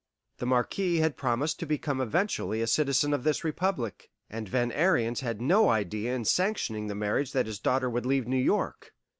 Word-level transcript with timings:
The 0.39 0.47
Marquis 0.47 0.95
had 0.97 1.15
promised 1.15 1.59
to 1.59 1.67
become 1.67 2.01
eventually 2.01 2.59
a 2.59 2.65
citizen 2.65 3.13
of 3.13 3.23
this 3.23 3.43
Republic, 3.43 4.09
and 4.31 4.49
Van 4.49 4.71
Ariens 4.71 5.19
had 5.19 5.39
no 5.39 5.69
idea 5.69 6.15
in 6.15 6.25
sanctioning 6.25 6.87
the 6.87 6.95
marriage 6.95 7.33
that 7.33 7.45
his 7.45 7.59
daughter 7.59 7.87
would 7.87 8.07
leave 8.07 8.27
New 8.27 8.41
York. 8.43 8.93